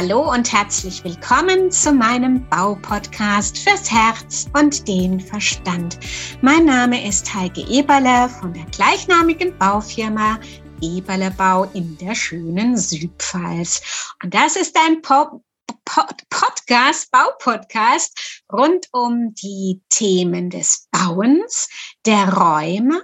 [0.00, 5.98] Hallo und herzlich willkommen zu meinem Baupodcast fürs Herz und den Verstand.
[6.40, 10.40] Mein Name ist Heike Eberle von der gleichnamigen Baufirma
[10.80, 13.82] Eberle Bau in der schönen Südpfalz.
[14.22, 15.44] Und das ist ein po
[15.84, 21.68] Pod Podcast, Baupodcast rund um die Themen des Bauens,
[22.06, 23.02] der Räume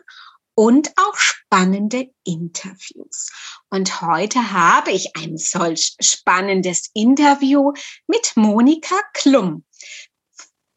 [0.54, 3.30] und auch spannende Interviews.
[3.70, 7.72] Und heute habe ich ein solch spannendes Interview
[8.06, 9.64] mit Monika Klum.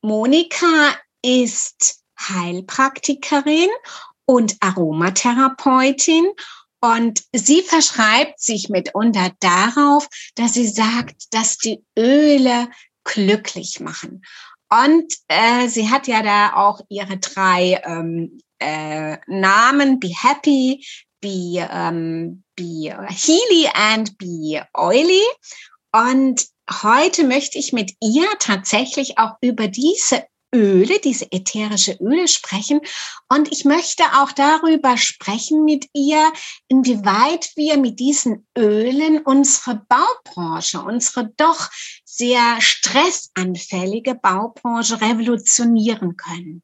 [0.02, 3.70] Monika ist Heilpraktikerin
[4.26, 6.32] und Aromatherapeutin
[6.82, 12.70] und sie verschreibt sich mitunter darauf, dass sie sagt, dass die Öle
[13.04, 14.24] glücklich machen.
[14.70, 20.86] Und äh, sie hat ja da auch ihre drei ähm, äh, Namen, Be Happy,
[21.22, 25.24] Be, ähm, be Healy and Be Oily.
[25.92, 26.48] Und
[26.84, 32.82] heute möchte ich mit ihr tatsächlich auch über diese Öle, diese ätherische Öle sprechen.
[33.28, 36.32] Und ich möchte auch darüber sprechen mit ihr,
[36.68, 41.70] inwieweit wir mit diesen Ölen unsere Baubranche, unsere doch
[42.04, 46.64] sehr stressanfällige Baubranche revolutionieren können.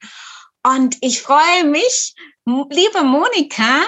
[0.64, 3.84] Und ich freue mich, liebe Monika,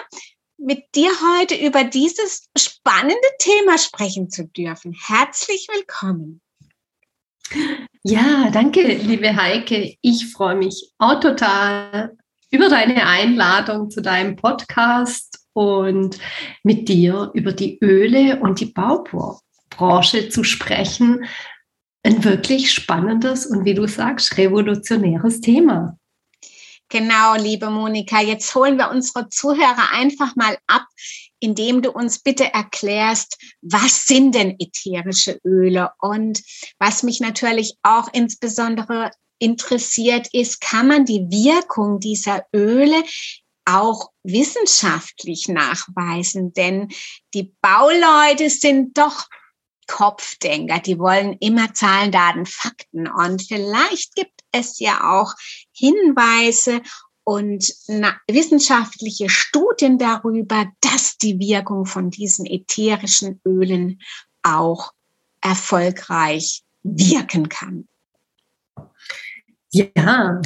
[0.58, 4.96] mit dir heute über dieses spannende Thema sprechen zu dürfen.
[5.08, 6.42] Herzlich willkommen.
[8.04, 9.96] Ja, danke, liebe Heike.
[10.02, 12.18] Ich freue mich auch total
[12.52, 16.18] über deine Einladung zu deinem Podcast und
[16.64, 21.26] mit dir über die Öle und die Baubranche zu sprechen.
[22.04, 25.98] Ein wirklich spannendes und wie du sagst, revolutionäres Thema.
[26.90, 30.86] Genau, liebe Monika, jetzt holen wir unsere Zuhörer einfach mal ab,
[31.40, 35.92] indem du uns bitte erklärst, was sind denn ätherische Öle?
[36.00, 36.42] Und
[36.80, 43.04] was mich natürlich auch insbesondere interessiert ist, kann man die Wirkung dieser Öle
[43.66, 46.54] auch wissenschaftlich nachweisen?
[46.54, 46.88] Denn
[47.34, 49.26] die Bauleute sind doch
[49.88, 53.08] Kopfdenker, die wollen immer Zahlen, Daten, Fakten.
[53.08, 55.34] Und vielleicht gibt es ja auch
[55.78, 56.82] Hinweise
[57.24, 57.74] und
[58.28, 64.00] wissenschaftliche Studien darüber, dass die Wirkung von diesen ätherischen Ölen
[64.44, 64.94] auch
[65.42, 67.88] erfolgreich wirken kann.
[69.72, 70.42] Ja,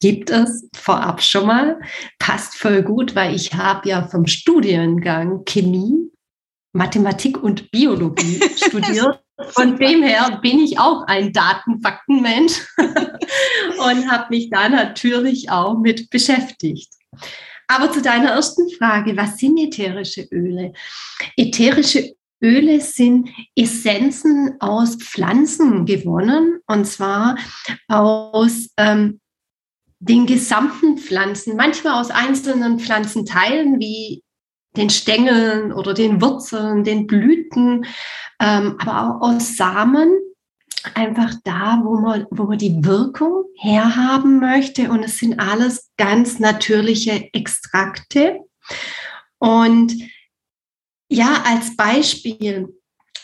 [0.00, 1.80] gibt es vorab schon mal.
[2.18, 6.10] Passt voll gut, weil ich habe ja vom Studiengang Chemie,
[6.72, 14.50] Mathematik und Biologie studiert von dem her bin ich auch ein Datenfaktenmensch und habe mich
[14.50, 16.92] da natürlich auch mit beschäftigt.
[17.68, 20.72] Aber zu deiner ersten Frage, was sind ätherische Öle?
[21.36, 27.38] Ätherische Öle sind Essenzen aus Pflanzen gewonnen und zwar
[27.88, 29.20] aus ähm,
[30.00, 34.21] den gesamten Pflanzen, manchmal aus einzelnen Pflanzenteilen wie
[34.76, 37.84] den Stängeln oder den Wurzeln, den Blüten,
[38.40, 40.18] ähm, aber auch aus Samen,
[40.94, 44.90] einfach da, wo man, wo man die Wirkung herhaben möchte.
[44.90, 48.40] Und es sind alles ganz natürliche Extrakte.
[49.38, 49.94] Und
[51.08, 52.74] ja, als Beispiel,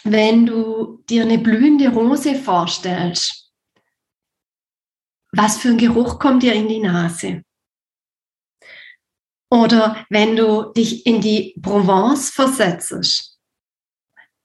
[0.05, 3.51] wenn du dir eine blühende Rose vorstellst,
[5.33, 7.43] was für ein Geruch kommt dir in die Nase?
[9.51, 13.39] Oder wenn du dich in die Provence versetzt,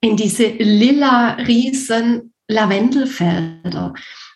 [0.01, 3.93] in diese lila riesen Lavendelfelder,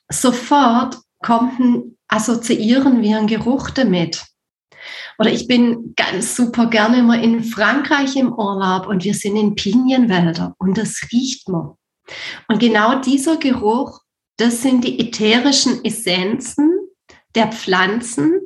[0.09, 4.25] sofort kommt assoziieren wir einen Geruch damit.
[5.19, 9.55] Oder ich bin ganz super gerne immer in Frankreich im Urlaub und wir sind in
[9.55, 11.73] Pinienwälder und das riecht man.
[12.47, 14.01] Und genau dieser Geruch,
[14.37, 16.71] das sind die ätherischen Essenzen
[17.35, 18.39] der Pflanzen,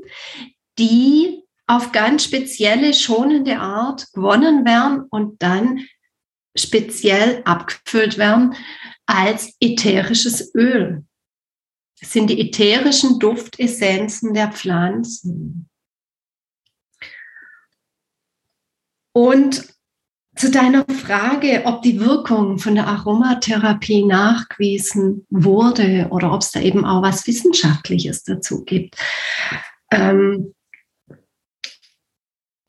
[0.79, 1.40] die
[1.71, 5.85] auf ganz spezielle, schonende Art gewonnen werden und dann
[6.53, 8.56] speziell abgefüllt werden
[9.06, 11.06] als ätherisches Öl.
[12.01, 15.69] Das sind die ätherischen Duftessenzen der Pflanzen.
[19.13, 19.73] Und
[20.35, 26.59] zu deiner Frage, ob die Wirkung von der Aromatherapie nachgewiesen wurde oder ob es da
[26.59, 28.95] eben auch was Wissenschaftliches dazu gibt.
[29.91, 30.53] Ähm,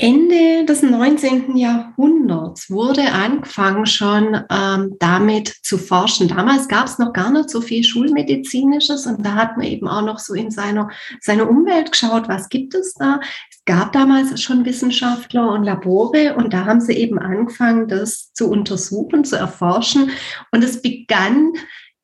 [0.03, 1.57] Ende des 19.
[1.57, 6.27] Jahrhunderts wurde angefangen schon ähm, damit zu forschen.
[6.27, 10.03] Damals gab es noch gar nicht so viel Schulmedizinisches und da hat man eben auch
[10.03, 10.91] noch so in seiner,
[11.21, 13.21] seiner Umwelt geschaut, was gibt es da.
[13.49, 18.51] Es gab damals schon Wissenschaftler und Labore und da haben sie eben angefangen, das zu
[18.51, 20.11] untersuchen, zu erforschen.
[20.51, 21.53] Und es begann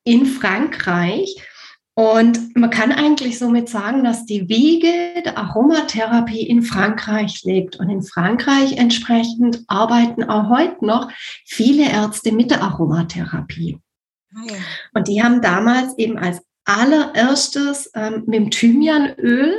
[0.05, 1.35] in Frankreich
[1.99, 7.75] und man kann eigentlich somit sagen, dass die Wiege der Aromatherapie in Frankreich liegt.
[7.75, 11.11] Und in Frankreich entsprechend arbeiten auch heute noch
[11.45, 13.81] viele Ärzte mit der Aromatherapie.
[14.33, 14.55] Ah, ja.
[14.95, 19.59] Und die haben damals eben als allererstes ähm, mit dem Thymianöl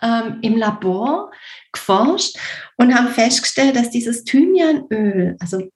[0.00, 1.30] ähm, im Labor
[1.72, 2.38] geforscht
[2.78, 5.68] und haben festgestellt, dass dieses Thymianöl, also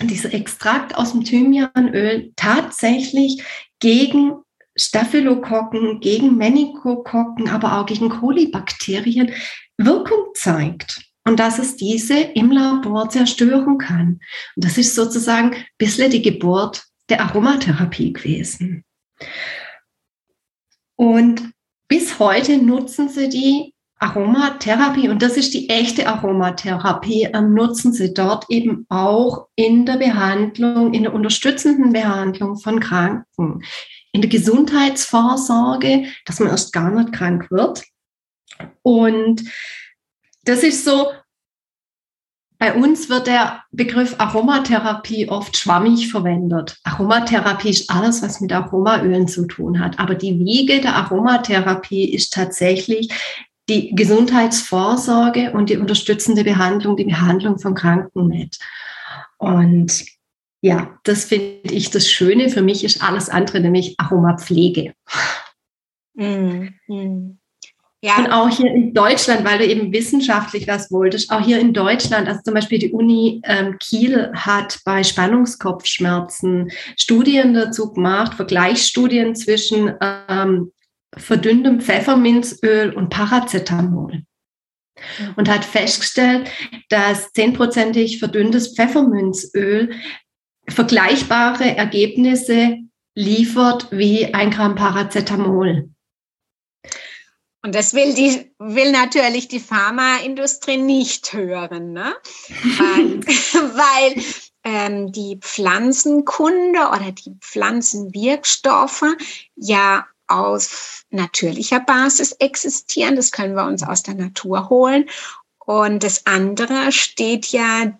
[0.00, 3.44] dieser Extrakt aus dem Thymianöl tatsächlich
[3.78, 4.43] gegen
[4.76, 9.32] Staphylokokken, gegen Meningokokken, aber auch gegen Kolibakterien
[9.78, 14.20] Wirkung zeigt und dass es diese im Labor zerstören kann.
[14.56, 18.84] Und das ist sozusagen ein bisschen die Geburt der Aromatherapie gewesen.
[20.96, 21.50] Und
[21.88, 28.12] bis heute nutzen sie die Aromatherapie, und das ist die echte Aromatherapie, ähm, nutzen sie
[28.12, 33.62] dort eben auch in der Behandlung, in der unterstützenden Behandlung von Kranken
[34.14, 37.82] in der Gesundheitsvorsorge, dass man erst gar nicht krank wird.
[38.82, 39.42] Und
[40.44, 41.10] das ist so,
[42.58, 46.78] bei uns wird der Begriff Aromatherapie oft schwammig verwendet.
[46.84, 49.98] Aromatherapie ist alles, was mit Aromaölen zu tun hat.
[49.98, 53.08] Aber die Wiege der Aromatherapie ist tatsächlich
[53.68, 58.58] die Gesundheitsvorsorge und die unterstützende Behandlung, die Behandlung von Kranken mit.
[59.38, 60.04] Und
[60.64, 62.48] ja, das finde ich das Schöne.
[62.48, 64.94] Für mich ist alles andere nämlich Aromapflege.
[66.14, 67.38] Mm, mm.
[68.00, 68.16] Ja.
[68.16, 72.28] Und auch hier in Deutschland, weil du eben wissenschaftlich was wolltest, auch hier in Deutschland,
[72.28, 79.92] also zum Beispiel die Uni ähm, Kiel hat bei Spannungskopfschmerzen Studien dazu gemacht, Vergleichsstudien zwischen
[80.00, 80.72] ähm,
[81.14, 84.22] verdünntem Pfefferminzöl und Paracetamol.
[85.36, 86.48] Und hat festgestellt,
[86.88, 89.90] dass zehnprozentig verdünntes Pfefferminzöl
[90.68, 92.78] vergleichbare Ergebnisse
[93.14, 95.90] liefert wie ein Gramm Paracetamol.
[97.62, 102.14] Und das will, die, will natürlich die Pharmaindustrie nicht hören, ne?
[102.48, 104.22] weil, weil
[104.64, 109.04] ähm, die Pflanzenkunde oder die Pflanzenwirkstoffe
[109.56, 113.16] ja auf natürlicher Basis existieren.
[113.16, 115.08] Das können wir uns aus der Natur holen.
[115.64, 117.98] Und das andere steht ja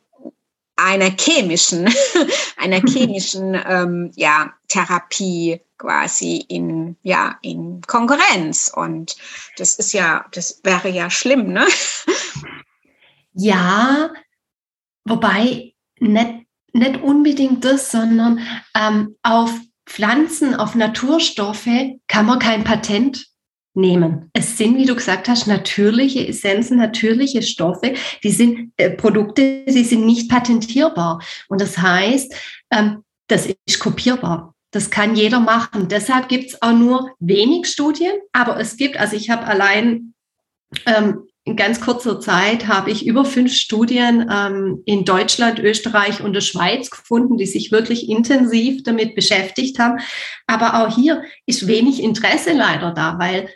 [0.76, 1.88] einer chemischen,
[2.56, 8.72] einer chemischen ähm, ja, Therapie quasi in, ja, in Konkurrenz.
[8.74, 9.16] Und
[9.56, 11.66] das ist ja, das wäre ja schlimm, ne?
[13.36, 14.12] Ja,
[15.04, 18.38] wobei nicht, nicht unbedingt das, sondern
[18.76, 19.50] ähm, auf
[19.86, 21.66] Pflanzen, auf Naturstoffe
[22.06, 23.26] kann man kein Patent
[23.74, 24.30] nehmen.
[24.32, 29.84] Es sind, wie du gesagt hast, natürliche Essenzen, natürliche Stoffe, die sind äh, Produkte, die
[29.84, 31.20] sind nicht patentierbar.
[31.48, 32.34] Und das heißt,
[32.72, 34.54] ähm, das ist kopierbar.
[34.70, 35.88] Das kann jeder machen.
[35.88, 40.14] Deshalb gibt es auch nur wenig Studien, aber es gibt, also ich habe allein
[40.86, 46.32] ähm, in ganz kurzer Zeit habe ich über fünf Studien ähm, in Deutschland, Österreich und
[46.32, 50.00] der Schweiz gefunden, die sich wirklich intensiv damit beschäftigt haben.
[50.46, 53.50] Aber auch hier ist wenig Interesse leider da, weil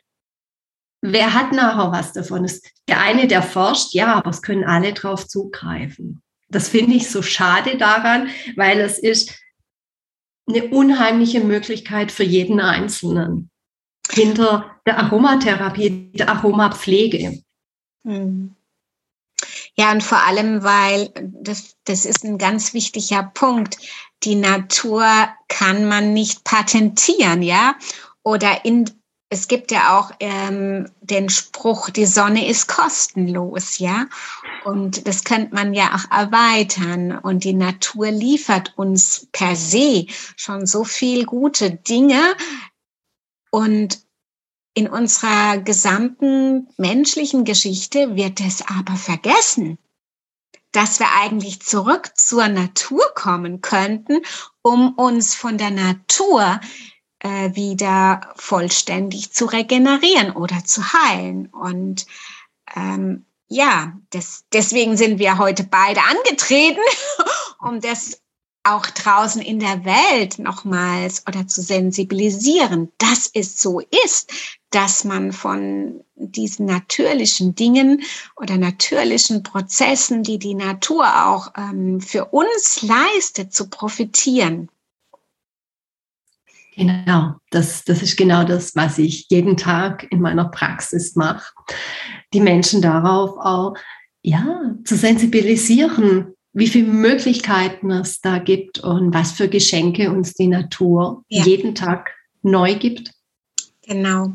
[1.00, 2.44] wer hat nachher was davon?
[2.44, 6.22] Ist der eine, der forscht, ja, aber es können alle drauf zugreifen.
[6.48, 9.38] Das finde ich so schade daran, weil es ist
[10.48, 13.50] eine unheimliche Möglichkeit für jeden Einzelnen
[14.10, 17.42] hinter der Aromatherapie, der Aromapflege.
[18.04, 18.54] Hm.
[19.76, 23.78] Ja, und vor allem, weil das, das ist ein ganz wichtiger Punkt.
[24.24, 25.06] Die Natur
[25.48, 27.76] kann man nicht patentieren, ja?
[28.24, 28.90] Oder in,
[29.30, 34.06] es gibt ja auch ähm, den Spruch, die Sonne ist kostenlos, ja.
[34.64, 37.18] Und das könnte man ja auch erweitern.
[37.18, 40.06] Und die Natur liefert uns per se
[40.36, 42.20] schon so viel gute Dinge.
[43.50, 44.00] Und
[44.72, 49.76] in unserer gesamten menschlichen Geschichte wird es aber vergessen,
[50.72, 54.22] dass wir eigentlich zurück zur Natur kommen könnten,
[54.62, 56.60] um uns von der Natur
[57.20, 61.46] äh, wieder vollständig zu regenerieren oder zu heilen.
[61.46, 62.06] Und
[62.74, 66.80] ähm, ja, das, deswegen sind wir heute beide angetreten,
[67.60, 68.20] um das
[68.64, 74.30] auch draußen in der Welt nochmals oder zu sensibilisieren, dass es so ist,
[74.70, 78.02] dass man von diesen natürlichen Dingen
[78.36, 84.68] oder natürlichen Prozessen, die die Natur auch ähm, für uns leistet, zu profitieren.
[86.78, 91.52] Genau, das, das ist genau das, was ich jeden Tag in meiner Praxis mache.
[92.32, 93.74] Die Menschen darauf auch
[94.22, 100.46] ja, zu sensibilisieren, wie viele Möglichkeiten es da gibt und was für Geschenke uns die
[100.46, 101.42] Natur ja.
[101.42, 102.10] jeden Tag
[102.42, 103.10] neu gibt.
[103.84, 104.34] Genau.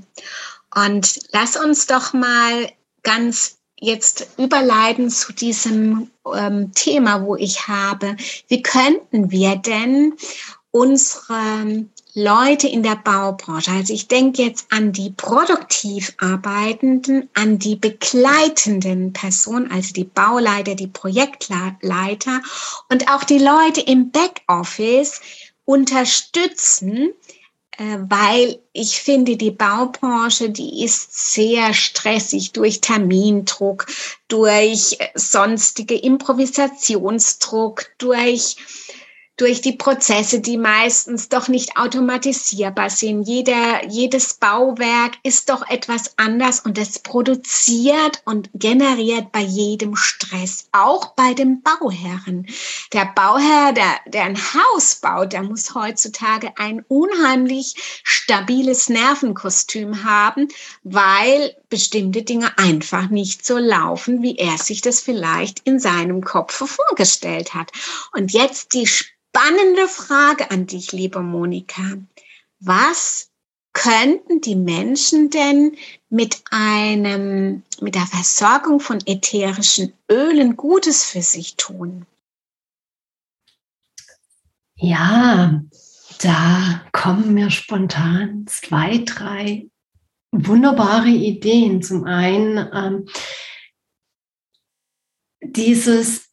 [0.75, 2.69] Und lass uns doch mal
[3.03, 8.17] ganz jetzt überleiten zu diesem ähm, Thema, wo ich habe,
[8.49, 10.15] wie könnten wir denn
[10.71, 11.85] unsere
[12.15, 19.13] Leute in der Baubranche, also ich denke jetzt an die produktiv Arbeitenden, an die begleitenden
[19.13, 22.41] Personen, also die Bauleiter, die Projektleiter
[22.89, 25.21] und auch die Leute im Backoffice
[25.65, 27.13] unterstützen,
[27.77, 33.87] äh, weil ich finde, die Baubranche, die ist sehr stressig durch Termindruck,
[34.27, 38.57] durch sonstige Improvisationsdruck, durch
[39.37, 43.23] durch die Prozesse, die meistens doch nicht automatisierbar sind.
[43.23, 50.67] Jeder, jedes Bauwerk ist doch etwas anders und es produziert und generiert bei jedem Stress,
[50.71, 52.45] auch bei dem Bauherren.
[52.93, 60.47] Der Bauherr, der, der ein Haus baut, der muss heutzutage ein unheimlich stabiles Nervenkostüm haben,
[60.83, 66.53] weil bestimmte Dinge einfach nicht so laufen, wie er sich das vielleicht in seinem Kopf
[66.69, 67.71] vorgestellt hat.
[68.11, 71.97] Und jetzt die spannende Frage an dich, liebe Monika.
[72.59, 73.31] Was
[73.73, 75.75] könnten die Menschen denn
[76.11, 82.05] mit einem, mit der Versorgung von ätherischen Ölen Gutes für sich tun?
[84.75, 85.59] Ja,
[86.19, 89.71] da kommen mir spontan zwei, drei
[90.33, 91.81] wunderbare Ideen.
[91.81, 93.05] Zum einen ähm,
[95.41, 96.29] dieses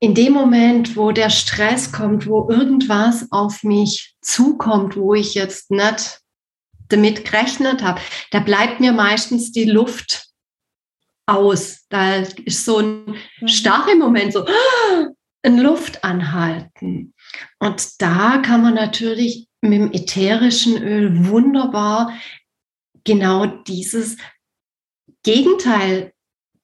[0.00, 5.70] in dem Moment, wo der Stress kommt, wo irgendwas auf mich zukommt, wo ich jetzt
[5.70, 6.20] nicht
[6.88, 10.28] damit gerechnet habe, da bleibt mir meistens die Luft
[11.26, 11.86] aus.
[11.88, 13.48] Da ist so ein mhm.
[13.48, 14.46] starrer Moment, so
[15.42, 17.12] ein Luftanhalten.
[17.58, 22.12] Und da kann man natürlich mit dem ätherischen Öl wunderbar
[23.08, 24.16] genau dieses
[25.24, 26.12] Gegenteil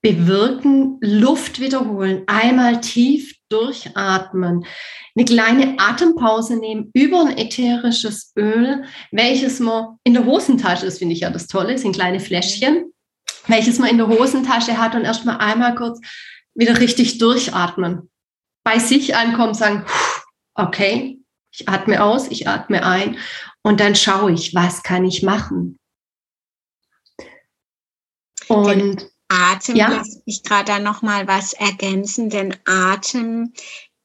[0.03, 4.67] bewirken, Luft wiederholen, einmal tief durchatmen,
[5.17, 11.15] eine kleine Atempause nehmen über ein ätherisches Öl, welches man in der Hosentasche ist, finde
[11.15, 12.93] ich ja das Tolle, sind kleine Fläschchen,
[13.47, 15.99] welches man in der Hosentasche hat und erstmal einmal kurz
[16.55, 18.11] wieder richtig durchatmen.
[18.63, 19.87] Bei sich ankommen, sagen,
[20.55, 21.19] okay,
[21.51, 23.17] ich atme aus, ich atme ein
[23.63, 25.79] und dann schaue ich, was kann ich machen.
[28.49, 29.89] Und Atem, ja.
[29.89, 33.53] lass mich gerade da nochmal was ergänzen, denn Atem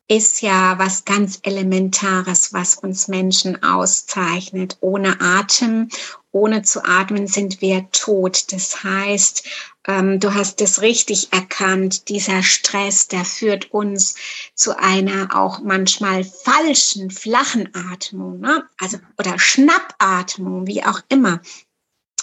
[0.10, 4.78] ist ja was ganz Elementares, was uns Menschen auszeichnet.
[4.82, 5.90] Ohne Atem,
[6.32, 8.52] ohne zu atmen sind wir tot.
[8.52, 9.48] Das heißt,
[9.88, 14.16] ähm, du hast es richtig erkannt, dieser Stress, der führt uns
[14.56, 18.68] zu einer auch manchmal falschen, flachen Atmung, ne?
[18.80, 21.40] also oder Schnappatmung, wie auch immer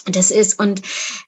[0.07, 0.59] das ist.
[0.59, 0.81] Und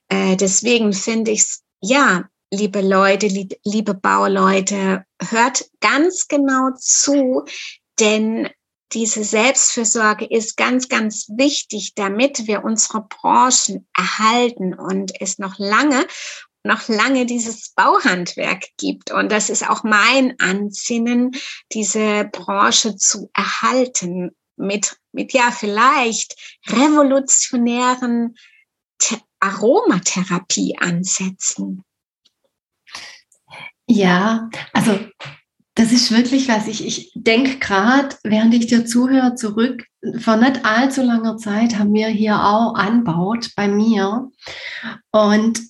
[0.08, 3.26] äh, deswegen finde ich es ja, liebe Leute,
[3.64, 7.44] liebe Bauleute, hört ganz genau zu,
[7.98, 8.48] denn
[8.92, 16.06] diese Selbstfürsorge ist ganz, ganz wichtig, damit wir unsere Branchen erhalten und es noch lange,
[16.64, 19.12] noch lange dieses Bauhandwerk gibt.
[19.12, 21.30] Und das ist auch mein Ansinnen,
[21.72, 28.34] diese Branche zu erhalten mit, mit ja, vielleicht revolutionären
[29.40, 31.84] Aromatherapie ansetzen?
[33.86, 34.98] Ja, also
[35.74, 36.68] das ist wirklich was.
[36.68, 39.84] Ich, ich denke gerade, während ich dir zuhöre, zurück,
[40.18, 44.30] vor nicht allzu langer Zeit haben wir hier auch anbaut bei mir.
[45.10, 45.60] Und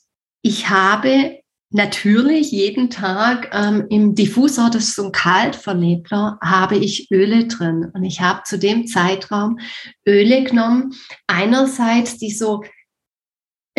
[0.43, 1.39] ich habe
[1.71, 7.91] natürlich jeden Tag ähm, im Diffusor, das ist so ein Kaltverlebler, habe ich Öle drin.
[7.95, 9.59] Und ich habe zu dem Zeitraum
[10.07, 10.93] Öle genommen.
[11.27, 12.63] Einerseits, die so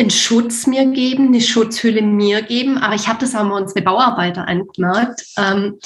[0.02, 2.78] einen Schutz mir geben, eine Schutzhülle mir geben.
[2.78, 5.24] Aber ich habe das auch mal unsere Bauarbeiter angemerkt.
[5.38, 5.78] Ähm,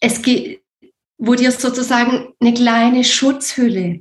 [0.00, 0.62] es geht,
[1.18, 4.00] wo dir sozusagen eine kleine Schutzhülle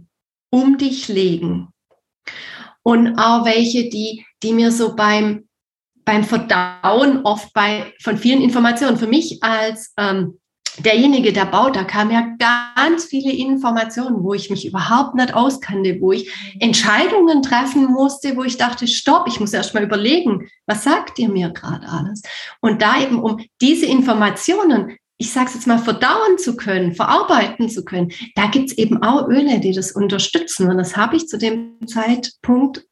[0.50, 1.70] um dich legen.
[2.84, 5.48] Und auch welche, die, die mir so beim,
[6.06, 10.40] beim Verdauen oft bei, von vielen Informationen für mich als ähm,
[10.80, 12.27] derjenige, der baut, da kamen ja
[12.75, 18.44] ganz viele Informationen, wo ich mich überhaupt nicht auskannte, wo ich Entscheidungen treffen musste, wo
[18.44, 22.22] ich dachte, stopp, ich muss erst mal überlegen, was sagt ihr mir gerade alles?
[22.62, 27.70] Und da eben, um diese Informationen, ich sage es jetzt mal, verdauen zu können, verarbeiten
[27.70, 30.70] zu können, da gibt es eben auch Öle, die das unterstützen.
[30.70, 32.86] Und das habe ich zu dem Zeitpunkt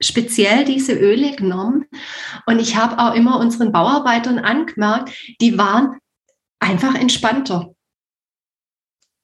[0.00, 1.84] speziell diese Öle genommen.
[2.46, 5.98] Und ich habe auch immer unseren Bauarbeitern angemerkt, die waren
[6.62, 7.74] einfach entspannter.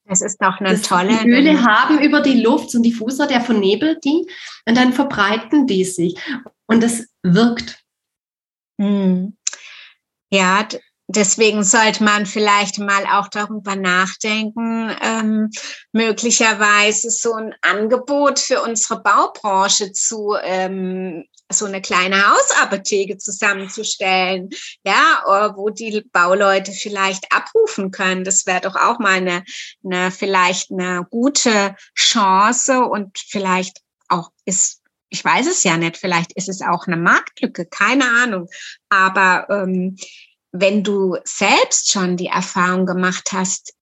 [0.05, 1.17] Das ist doch eine das, tolle.
[1.23, 4.27] Die Öle haben über die Luft so ein Diffuser, der vernebelt die
[4.65, 6.19] und dann verbreiten die sich.
[6.65, 7.83] Und das wirkt.
[8.81, 9.37] Hm.
[10.31, 10.67] Ja,
[11.07, 15.51] deswegen sollte man vielleicht mal auch darüber nachdenken, ähm,
[15.91, 24.49] möglicherweise so ein Angebot für unsere Baubranche zu ähm, so eine kleine Hausapotheke zusammenzustellen,
[24.83, 25.23] ja,
[25.55, 28.23] wo die Bauleute vielleicht abrufen können.
[28.23, 29.43] Das wäre doch auch mal eine,
[29.83, 34.79] eine vielleicht eine gute Chance und vielleicht auch ist
[35.09, 38.47] ich weiß es ja nicht, vielleicht ist es auch eine Marktlücke, keine Ahnung.
[38.89, 39.97] Aber ähm,
[40.51, 43.73] wenn du selbst schon die Erfahrung gemacht hast,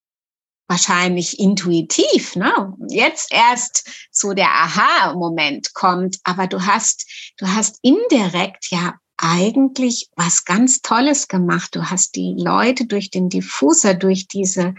[0.67, 2.73] wahrscheinlich intuitiv, ne?
[2.89, 10.45] Jetzt erst so der Aha-Moment kommt, aber du hast, du hast indirekt ja eigentlich was
[10.45, 11.75] ganz Tolles gemacht.
[11.75, 14.75] Du hast die Leute durch den Diffuser, durch diese,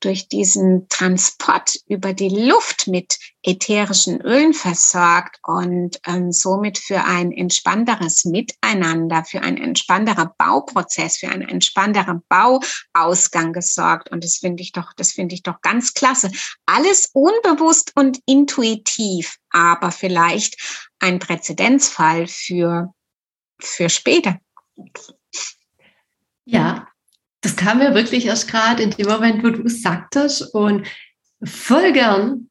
[0.00, 7.32] durch diesen Transport über die Luft mit ätherischen Ölen versorgt und ähm, somit für ein
[7.32, 14.10] entspannteres Miteinander, für ein entspannterer Bauprozess, für einen entspannteren Bauausgang gesorgt.
[14.10, 16.30] Und das finde ich doch, das finde ich doch ganz klasse.
[16.66, 22.92] Alles unbewusst und intuitiv, aber vielleicht ein Präzedenzfall für
[23.60, 24.38] für später.
[26.44, 26.88] Ja,
[27.40, 30.54] das kam mir wirklich erst gerade in dem Moment, wo du es sagtest.
[30.54, 30.86] Und
[31.42, 32.48] voll gern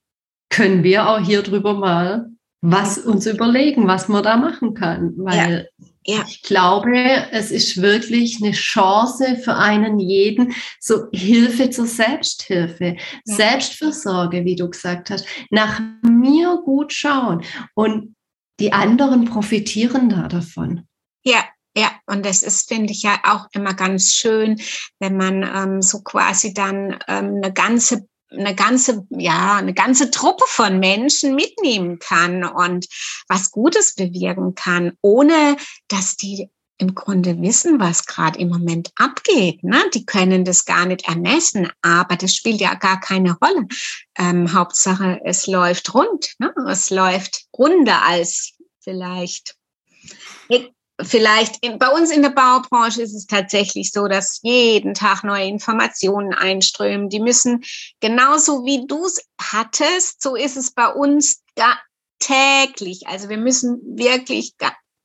[0.49, 2.29] können wir auch hier drüber mal
[2.61, 5.13] was uns überlegen, was man da machen kann.
[5.17, 5.69] Weil
[6.05, 6.17] ja.
[6.17, 6.25] Ja.
[6.27, 6.97] ich glaube,
[7.31, 12.95] es ist wirklich eine Chance für einen jeden, so Hilfe zur Selbsthilfe,
[13.25, 13.35] ja.
[13.35, 17.43] Selbstfürsorge, wie du gesagt hast, nach mir gut schauen.
[17.75, 18.15] Und
[18.59, 20.87] die anderen profitieren da davon.
[21.27, 21.43] Ja,
[21.75, 24.61] ja, und das ist, finde ich ja auch immer ganz schön,
[24.99, 30.45] wenn man ähm, so quasi dann ähm, eine ganze eine ganze, ja, eine ganze Truppe
[30.47, 32.87] von Menschen mitnehmen kann und
[33.27, 35.57] was Gutes bewirken kann, ohne
[35.89, 39.63] dass die im Grunde wissen, was gerade im Moment abgeht.
[39.63, 39.81] Ne?
[39.93, 43.67] Die können das gar nicht ermessen, aber das spielt ja gar keine Rolle.
[44.17, 46.35] Ähm, Hauptsache, es läuft rund.
[46.39, 46.53] Ne?
[46.69, 49.57] Es läuft runder als vielleicht
[51.01, 55.47] vielleicht in, bei uns in der Baubranche ist es tatsächlich so, dass jeden Tag neue
[55.47, 57.09] Informationen einströmen.
[57.09, 57.63] Die müssen
[57.99, 61.43] genauso wie du es hattest, so ist es bei uns
[62.19, 63.07] täglich.
[63.07, 64.53] Also wir müssen wirklich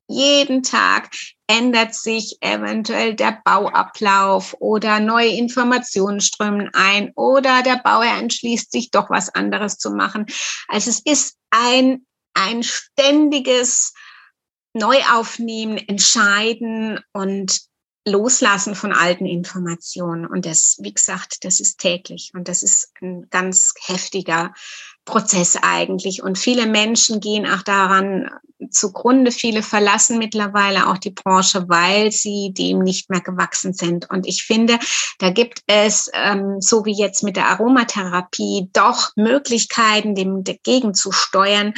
[0.08, 1.10] jeden Tag
[1.46, 8.90] ändert sich eventuell der Bauablauf oder neue Informationen strömen ein oder der Bauer entschließt sich
[8.90, 10.26] doch was anderes zu machen.
[10.68, 13.92] Also es ist ein, ein ständiges
[14.74, 17.60] neu aufnehmen, entscheiden und
[18.04, 20.26] loslassen von alten Informationen.
[20.26, 24.52] Und das, wie gesagt, das ist täglich und das ist ein ganz heftiger
[25.04, 26.22] Prozess eigentlich.
[26.22, 28.28] Und viele Menschen gehen auch daran
[28.70, 29.30] zugrunde.
[29.30, 34.10] Viele verlassen mittlerweile auch die Branche, weil sie dem nicht mehr gewachsen sind.
[34.10, 34.78] Und ich finde,
[35.18, 41.12] da gibt es, ähm, so wie jetzt mit der Aromatherapie, doch Möglichkeiten, dem dagegen zu
[41.12, 41.74] steuern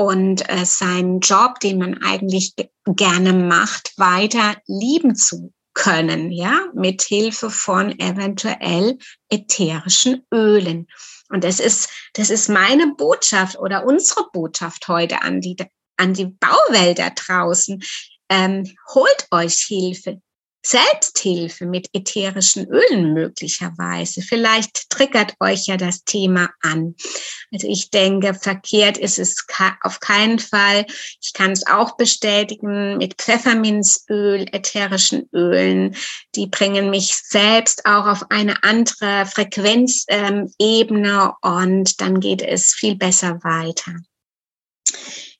[0.00, 2.54] und äh, seinen Job, den man eigentlich
[2.86, 8.96] gerne macht, weiter lieben zu können, ja, mit Hilfe von eventuell
[9.28, 10.86] ätherischen Ölen.
[11.28, 15.56] Und das ist, das ist meine Botschaft oder unsere Botschaft heute an die,
[15.98, 17.82] an die Bauwelt da draußen.
[18.30, 20.22] Ähm, holt euch Hilfe,
[20.62, 24.20] Selbsthilfe mit ätherischen Ölen möglicherweise.
[24.20, 26.94] Vielleicht triggert euch ja das Thema an.
[27.52, 29.46] Also ich denke, verkehrt ist es
[29.82, 30.86] auf keinen Fall.
[31.22, 35.96] Ich kann es auch bestätigen mit Pfefferminzöl, ätherischen Ölen.
[36.34, 40.48] Die bringen mich selbst auch auf eine andere Frequenzebene
[40.88, 43.94] ähm, und dann geht es viel besser weiter.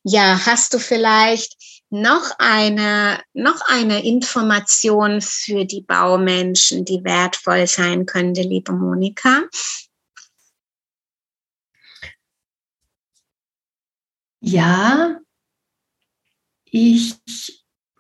[0.02, 1.56] Ja, hast du vielleicht
[1.90, 9.42] noch eine, noch eine Information für die Baumenschen, die wertvoll sein könnte, liebe Monika?
[14.40, 15.20] Ja,
[16.64, 17.16] ich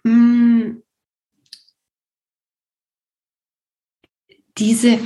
[0.04, 0.82] mh, mm,
[4.56, 5.00] diese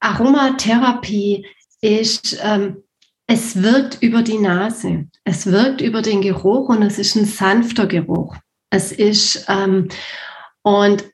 [0.00, 1.46] Aromatherapie
[1.80, 2.83] ist, ähm,
[3.26, 7.86] es wirkt über die Nase, es wirkt über den Geruch und es ist ein sanfter
[7.86, 8.36] Geruch.
[8.70, 9.88] Es ist, ähm,
[10.62, 11.04] und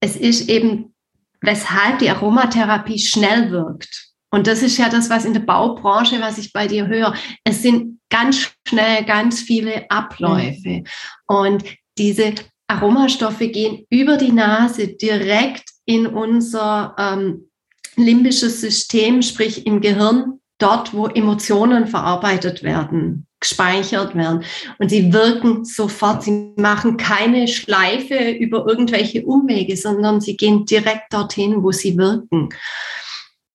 [0.00, 0.94] es ist eben,
[1.40, 4.10] weshalb die Aromatherapie schnell wirkt.
[4.30, 7.14] Und das ist ja das, was in der Baubranche, was ich bei dir höre.
[7.44, 10.82] Es sind ganz schnell ganz viele Abläufe.
[11.26, 11.64] Und
[11.96, 12.34] diese
[12.66, 17.50] Aromastoffe gehen über die Nase direkt in unser ähm,
[17.96, 24.44] limbisches System, sprich im Gehirn, dort, wo Emotionen verarbeitet werden, gespeichert werden.
[24.78, 26.22] Und sie wirken sofort.
[26.22, 32.48] Sie machen keine Schleife über irgendwelche Umwege, sondern sie gehen direkt dorthin, wo sie wirken.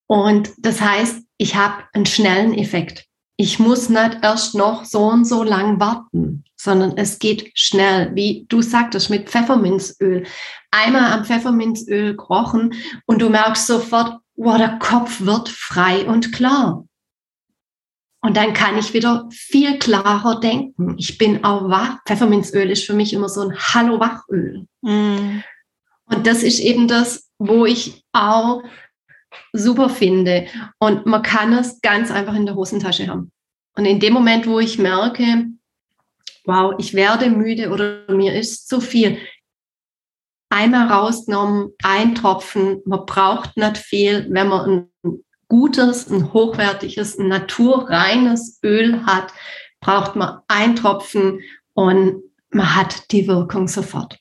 [0.05, 3.05] Und das heißt, ich habe einen schnellen Effekt.
[3.37, 8.45] Ich muss nicht erst noch so und so lang warten, sondern es geht schnell, wie
[8.49, 10.25] du sagtest, mit Pfefferminzöl.
[10.71, 12.73] Einmal am Pfefferminzöl krochen
[13.05, 16.85] und du merkst sofort, wow, der Kopf wird frei und klar.
[18.21, 20.95] Und dann kann ich wieder viel klarer denken.
[20.97, 21.99] Ich bin auch wach.
[22.05, 24.67] Pfefferminzöl ist für mich immer so ein Hallo-Wachöl.
[24.81, 25.41] Mm.
[26.05, 28.61] Und das ist eben das, wo ich auch
[29.53, 30.47] super finde.
[30.79, 33.31] Und man kann es ganz einfach in der Hosentasche haben.
[33.75, 35.45] Und in dem Moment, wo ich merke,
[36.43, 39.17] wow, ich werde müde oder mir ist zu viel,
[40.49, 47.27] einmal rausgenommen, ein Tropfen, man braucht nicht viel, wenn man ein gutes, ein hochwertiges, ein
[47.27, 49.33] naturreines Öl hat,
[49.81, 51.41] braucht man ein Tropfen
[51.73, 54.19] und man hat die Wirkung sofort.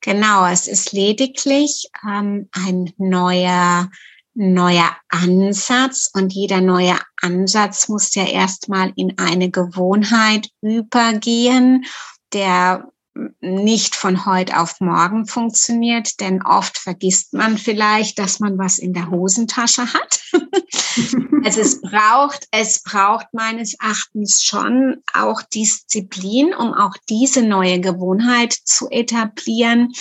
[0.00, 3.90] Genau, es ist lediglich ähm, ein neuer,
[4.34, 11.86] neuer Ansatz und jeder neue Ansatz muss ja erstmal in eine Gewohnheit übergehen,
[12.32, 12.92] der
[13.40, 18.92] nicht von heute auf morgen funktioniert, denn oft vergisst man vielleicht, dass man was in
[18.92, 20.20] der Hosentasche hat.
[21.44, 28.52] also es braucht, es braucht meines Erachtens schon auch Disziplin, um auch diese neue Gewohnheit
[28.52, 29.92] zu etablieren.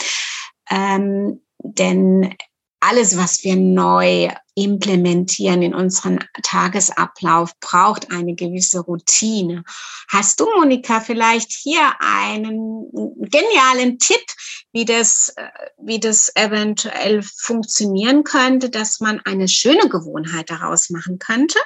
[0.69, 2.35] Ähm, denn
[2.79, 9.63] alles, was wir neu implementieren in unseren Tagesablauf, braucht eine gewisse Routine.
[10.07, 12.89] Hast du, Monika, vielleicht hier einen
[13.19, 14.25] genialen Tipp,
[14.71, 21.19] wie das, äh, wie das eventuell funktionieren könnte, dass man eine schöne Gewohnheit daraus machen
[21.19, 21.59] könnte?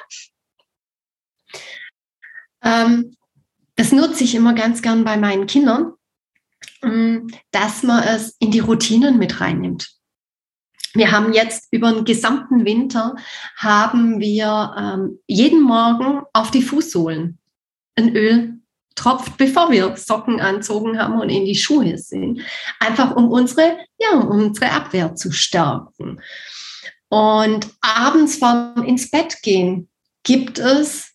[2.62, 3.16] Ähm,
[3.76, 5.94] das nutze ich immer ganz gern bei meinen Kindern,
[6.82, 9.99] mm, dass man es in die Routinen mit reinnimmt.
[10.94, 13.14] Wir haben jetzt über den gesamten Winter
[13.56, 17.38] haben wir ähm, jeden Morgen auf die Fußsohlen
[17.96, 18.60] ein Öl
[18.96, 22.42] tropft, bevor wir Socken anzogen haben und in die Schuhe sind.
[22.78, 26.20] Einfach um unsere, ja, um unsere Abwehr zu stärken.
[27.08, 29.88] Und abends vorm ins Bett gehen
[30.22, 31.12] gibt es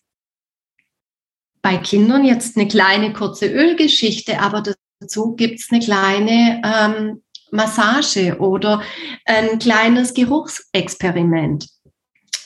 [1.61, 4.63] bei Kindern jetzt eine kleine kurze Ölgeschichte, aber
[4.99, 7.23] dazu gibt es eine kleine ähm,
[7.55, 8.81] Massage oder
[9.25, 11.67] ein kleines Geruchsexperiment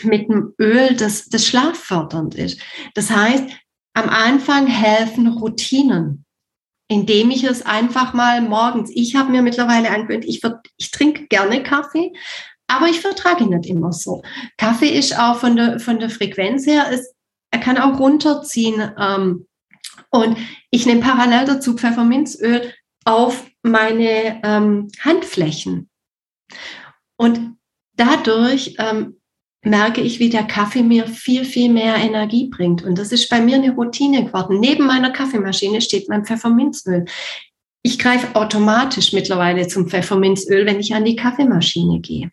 [0.03, 2.61] mit einem Öl, das, das schlaffördernd ist.
[2.93, 3.45] Das heißt,
[3.93, 6.25] am Anfang helfen Routinen,
[6.87, 10.41] indem ich es einfach mal morgens, ich habe mir mittlerweile angewöhnt, ich,
[10.77, 12.13] ich trinke gerne Kaffee,
[12.67, 14.21] aber ich vertrage ihn nicht immer so.
[14.57, 17.13] Kaffee ist auch von der, von der Frequenz her, ist,
[17.51, 18.91] er kann auch runterziehen.
[18.97, 19.47] Ähm,
[20.11, 20.37] und
[20.71, 22.73] ich nehme parallel dazu Pfefferminzöl
[23.09, 25.89] auf meine ähm, Handflächen.
[27.17, 27.57] Und
[27.95, 29.17] dadurch ähm,
[29.63, 32.83] merke ich, wie der Kaffee mir viel, viel mehr Energie bringt.
[32.83, 34.59] Und das ist bei mir eine Routine geworden.
[34.59, 37.05] Neben meiner Kaffeemaschine steht mein Pfefferminzöl.
[37.81, 42.29] Ich greife automatisch mittlerweile zum Pfefferminzöl, wenn ich an die Kaffeemaschine gehe.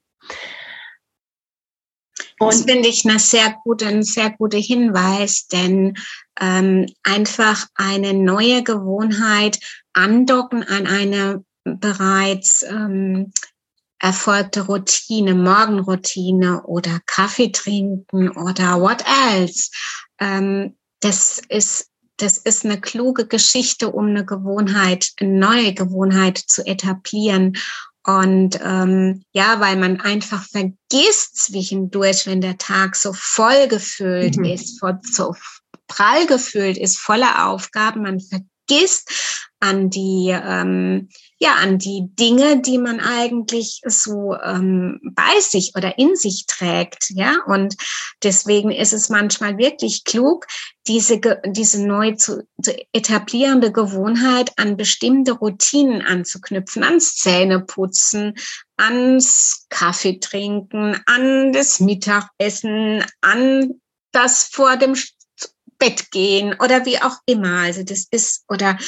[2.39, 5.95] Und das finde ich eine sehr gute, ein sehr guter Hinweis, denn
[6.41, 9.59] ähm, einfach eine neue Gewohnheit
[9.95, 13.33] andocken an eine bereits ähm,
[13.99, 19.71] erfolgte Routine, Morgenroutine oder Kaffee trinken oder what else.
[20.21, 26.65] Ähm, das ist das ist eine kluge Geschichte, um eine Gewohnheit, eine neue Gewohnheit zu
[26.67, 27.59] etablieren.
[28.07, 34.45] Und ähm, ja, weil man einfach vergisst zwischendurch, wenn der Tag so voll gefüllt mhm.
[34.45, 34.81] ist,
[35.13, 35.35] so
[35.89, 39.11] prall gefüllt ist, voller Aufgaben, man vergisst
[39.61, 45.99] an die, ähm, ja, an die Dinge, die man eigentlich so ähm, bei sich oder
[45.99, 47.39] in sich trägt, ja.
[47.47, 47.77] Und
[48.23, 50.47] deswegen ist es manchmal wirklich klug,
[50.87, 58.35] diese, diese neu zu, zu etablierende Gewohnheit an bestimmte Routinen anzuknüpfen, ans Zähneputzen,
[58.77, 63.81] ans Kaffee trinken, an das Mittagessen, an
[64.13, 64.95] das vor dem
[65.79, 67.61] Bett gehen oder wie auch immer.
[67.61, 68.79] Also das ist, oder,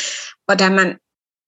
[0.51, 0.99] oder man,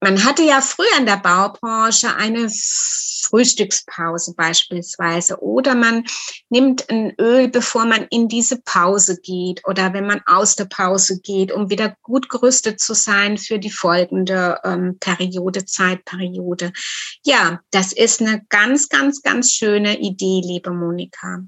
[0.00, 6.04] man hatte ja früher in der Baubranche eine Frühstückspause beispielsweise oder man
[6.48, 11.20] nimmt ein Öl, bevor man in diese Pause geht oder wenn man aus der Pause
[11.20, 16.72] geht, um wieder gut gerüstet zu sein für die folgende ähm, Periode, Zeitperiode.
[17.24, 21.44] Ja, das ist eine ganz, ganz, ganz schöne Idee, liebe Monika.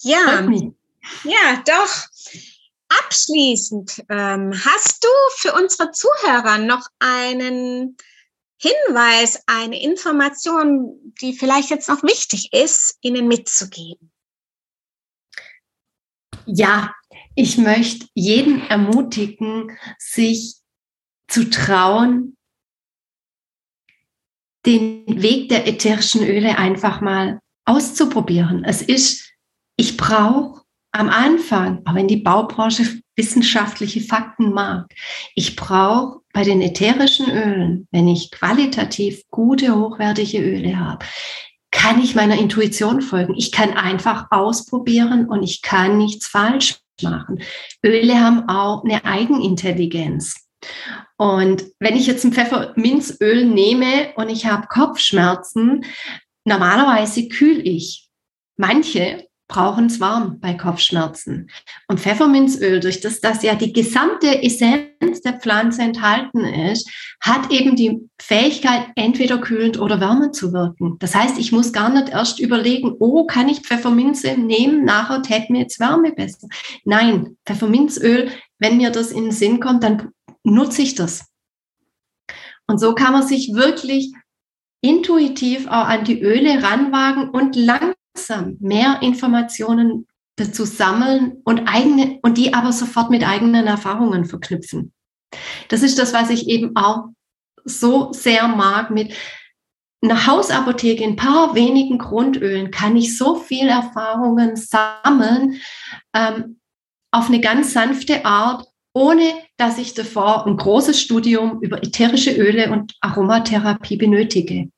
[0.00, 0.48] Ja,
[1.24, 2.06] ja, doch.
[2.88, 7.96] Abschließend, ähm, hast du für unsere Zuhörer noch einen
[8.58, 14.12] Hinweis, eine Information, die vielleicht jetzt noch wichtig ist, ihnen mitzugeben?
[16.46, 16.94] Ja,
[17.34, 20.56] ich möchte jeden ermutigen, sich
[21.28, 22.36] zu trauen,
[24.64, 28.64] den Weg der ätherischen Öle einfach mal auszuprobieren.
[28.64, 29.32] Es ist,
[29.76, 30.65] ich brauche
[30.98, 34.86] am Anfang, auch wenn die Baubranche wissenschaftliche Fakten mag,
[35.34, 41.04] ich brauche bei den ätherischen Ölen, wenn ich qualitativ gute, hochwertige Öle habe,
[41.70, 43.34] kann ich meiner Intuition folgen.
[43.36, 47.40] Ich kann einfach ausprobieren und ich kann nichts falsch machen.
[47.84, 50.46] Öle haben auch eine Eigenintelligenz.
[51.18, 55.84] Und wenn ich jetzt ein Pfefferminzöl nehme und ich habe Kopfschmerzen,
[56.44, 58.08] normalerweise kühl ich.
[58.56, 61.48] Manche brauchen es warm bei Kopfschmerzen.
[61.86, 67.76] Und Pfefferminzöl, durch das das ja die gesamte Essenz der Pflanze enthalten ist, hat eben
[67.76, 70.96] die Fähigkeit, entweder kühlend oder wärmend zu wirken.
[70.98, 75.52] Das heißt, ich muss gar nicht erst überlegen, oh, kann ich Pfefferminze nehmen, nachher täte
[75.52, 76.48] mir jetzt Wärme besser.
[76.84, 80.10] Nein, Pfefferminzöl, wenn mir das in den Sinn kommt, dann
[80.42, 81.26] nutze ich das.
[82.66, 84.12] Und so kann man sich wirklich
[84.80, 87.95] intuitiv auch an die Öle ranwagen und lang
[88.60, 94.92] mehr Informationen dazu sammeln und eigene, und die aber sofort mit eigenen Erfahrungen verknüpfen.
[95.68, 97.06] Das ist das, was ich eben auch
[97.64, 99.14] so sehr mag mit
[100.02, 105.60] einer Hausapotheke, in ein paar wenigen Grundölen kann ich so viel Erfahrungen sammeln,
[106.14, 106.60] ähm,
[107.10, 112.70] auf eine ganz sanfte Art, ohne dass ich davor ein großes Studium über ätherische Öle
[112.70, 114.68] und Aromatherapie benötige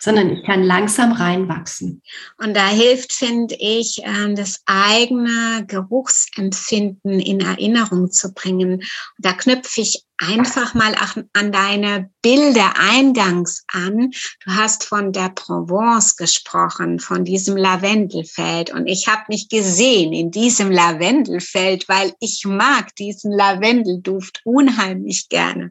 [0.00, 2.02] sondern ich kann langsam reinwachsen.
[2.38, 8.82] Und da hilft, finde ich, ähm, das eigene Geruchsempfinden in Erinnerung zu bringen.
[9.18, 10.94] Da knüpfe ich einfach mal
[11.32, 14.10] an deine Bilder eingangs an.
[14.44, 18.72] Du hast von der Provence gesprochen, von diesem Lavendelfeld.
[18.72, 25.70] Und ich habe mich gesehen in diesem Lavendelfeld, weil ich mag diesen Lavendelduft unheimlich gerne.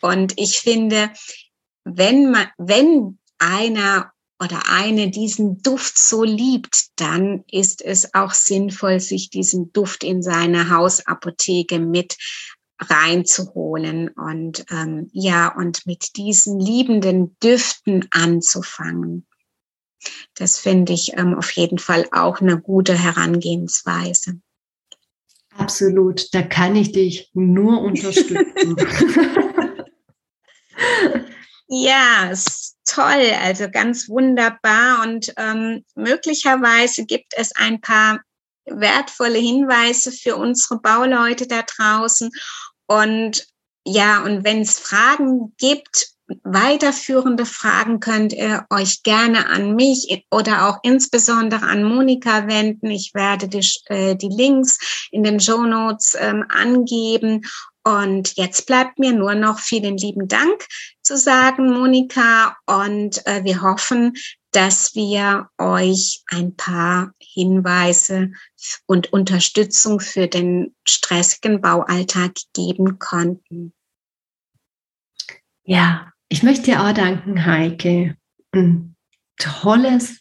[0.00, 1.10] Und ich finde,
[1.84, 8.98] wenn man, wenn einer oder eine diesen Duft so liebt, dann ist es auch sinnvoll,
[8.98, 12.16] sich diesen Duft in seine Hausapotheke mit
[12.80, 19.26] reinzuholen und ähm, ja und mit diesen liebenden Düften anzufangen.
[20.34, 24.40] Das finde ich ähm, auf jeden Fall auch eine gute Herangehensweise.
[25.56, 28.76] Absolut, da kann ich dich nur unterstützen.
[31.74, 35.02] Ja, es toll, also ganz wunderbar.
[35.02, 38.20] Und ähm, möglicherweise gibt es ein paar
[38.66, 42.30] wertvolle Hinweise für unsere Bauleute da draußen.
[42.86, 43.46] Und
[43.86, 46.08] ja, und wenn es Fragen gibt,
[46.44, 52.90] weiterführende Fragen könnt ihr euch gerne an mich oder auch insbesondere an Monika wenden.
[52.90, 57.46] Ich werde die, äh, die Links in den Show Notes ähm, angeben
[57.84, 60.66] und jetzt bleibt mir nur noch vielen lieben Dank
[61.12, 62.56] zu sagen, Monika.
[62.66, 64.14] Und äh, wir hoffen,
[64.52, 68.32] dass wir euch ein paar Hinweise
[68.86, 73.74] und Unterstützung für den stressigen Baualltag geben konnten.
[75.64, 78.16] Ja, ich möchte dir auch danken, Heike.
[78.52, 78.96] Ein
[79.38, 80.20] tolles,